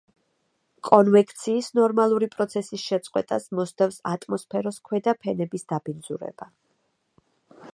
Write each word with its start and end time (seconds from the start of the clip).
კონვექციის 0.87 1.67
ნორმალური 1.79 2.29
პროცესის 2.35 2.85
შეწყვეტას 2.91 3.45
მოსდევს 3.59 4.01
ატმოსფეროს 4.13 4.81
ქვედა 4.89 5.15
ფენების 5.27 5.69
დაბინძურება. 5.75 6.49